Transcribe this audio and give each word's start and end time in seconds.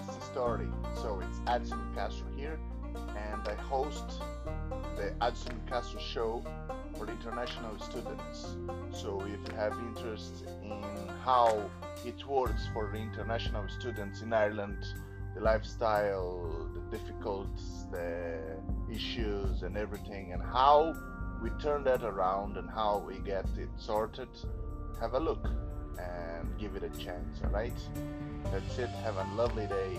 story. 0.00 0.68
So 0.94 1.20
it's 1.20 1.38
Adson 1.46 1.78
Castro 1.94 2.26
here, 2.34 2.58
and 2.94 3.46
I 3.46 3.54
host 3.54 4.22
the 4.96 5.12
Adson 5.20 5.60
Castro 5.68 6.00
Show 6.00 6.42
for 6.96 7.06
international 7.10 7.78
students. 7.78 8.56
So 8.90 9.20
if 9.20 9.46
you 9.46 9.54
have 9.54 9.74
interest 9.88 10.44
in 10.62 11.08
how 11.24 11.70
it 12.06 12.26
works 12.26 12.62
for 12.72 12.94
international 12.94 13.68
students 13.68 14.22
in 14.22 14.32
Ireland, 14.32 14.82
the 15.34 15.42
lifestyle, 15.42 16.70
the 16.72 16.96
difficulties, 16.96 17.86
the 17.90 18.38
issues, 18.90 19.62
and 19.62 19.76
everything, 19.76 20.32
and 20.32 20.42
how 20.42 20.94
we 21.42 21.50
turn 21.62 21.84
that 21.84 22.02
around 22.02 22.56
and 22.56 22.70
how 22.70 23.04
we 23.06 23.18
get 23.18 23.44
it 23.58 23.68
sorted, 23.76 24.28
have 25.00 25.12
a 25.12 25.20
look 25.20 25.46
and 25.98 26.58
give 26.58 26.76
it 26.76 26.82
a 26.82 26.90
chance. 26.98 27.40
All 27.44 27.50
right. 27.50 27.72
That's 28.50 28.78
it. 28.78 28.88
Have 28.88 29.16
a 29.16 29.26
lovely 29.34 29.66
day. 29.66 29.98